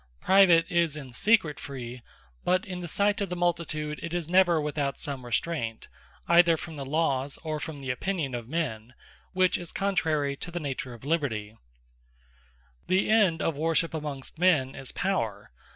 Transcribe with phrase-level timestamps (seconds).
[0.19, 2.01] Private, is in secret Free;
[2.43, 5.89] but in the sight of the multitude, it is never without some Restraint,
[6.27, 8.95] either from the Lawes, or from the Opinion of men;
[9.33, 11.55] which is contrary to the nature of Liberty.
[12.87, 13.93] The End Of Worship The End of Worship
[14.33, 15.51] amongst men, is Power.